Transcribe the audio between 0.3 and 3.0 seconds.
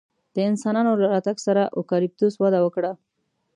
د انسانانو راتګ سره اوکالیپتوس وده وکړه.